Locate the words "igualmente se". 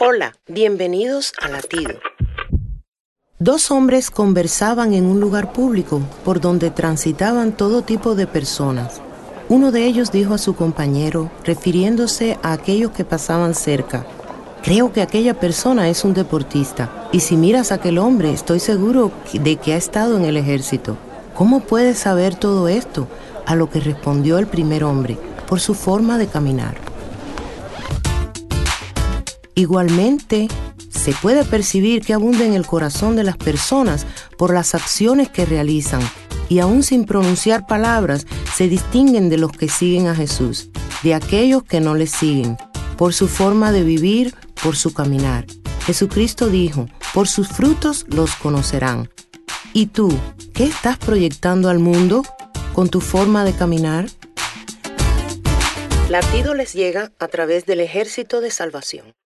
29.54-31.12